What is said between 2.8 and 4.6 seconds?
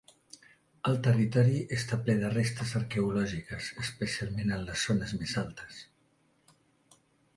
arqueològiques, especialment